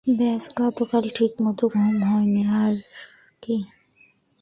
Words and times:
ব্যাস 0.07 0.43
গতরাতে 0.57 1.09
ঠিকমত 1.15 1.59
ঘুম 1.73 1.95
হয়নি 2.03 2.43
আরকি। 2.57 3.57